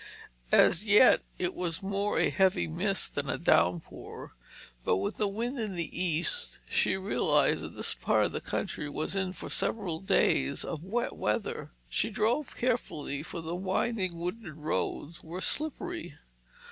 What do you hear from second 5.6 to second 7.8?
the east she realized that